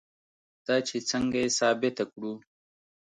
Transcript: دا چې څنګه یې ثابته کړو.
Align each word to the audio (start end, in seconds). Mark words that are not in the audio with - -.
دا 0.65 0.75
چې 0.87 0.97
څنګه 1.09 1.37
یې 1.43 1.49
ثابته 1.59 2.03
کړو. 2.11 2.33